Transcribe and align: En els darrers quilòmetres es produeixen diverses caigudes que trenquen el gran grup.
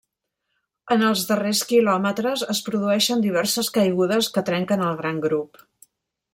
En 0.95 1.03
els 1.09 1.25
darrers 1.31 1.61
quilòmetres 1.73 2.45
es 2.55 2.63
produeixen 2.69 3.23
diverses 3.27 3.71
caigudes 3.79 4.33
que 4.39 4.47
trenquen 4.51 4.87
el 4.91 4.99
gran 5.03 5.25
grup. 5.29 5.65